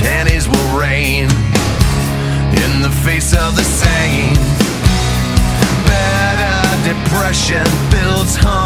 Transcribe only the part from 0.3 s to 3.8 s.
will rain in the face of the